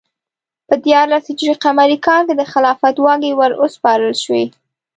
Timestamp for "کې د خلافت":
2.27-2.95